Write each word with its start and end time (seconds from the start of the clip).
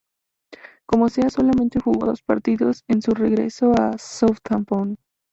Como 0.87 1.09
sea, 1.09 1.29
solamente 1.29 1.79
jugó 1.79 2.07
dos 2.07 2.23
partidos 2.23 2.83
en 2.87 3.03
su 3.03 3.11
regreso 3.13 3.71
al 3.79 3.99
Southampton. 3.99 4.97